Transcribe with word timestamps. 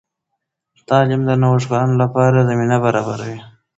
تعلیم 0.89 1.21
د 1.25 1.31
نوښتګرانو 1.41 1.95
لپاره 2.03 2.47
زمینه 2.49 2.77
برابروي. 2.85 3.39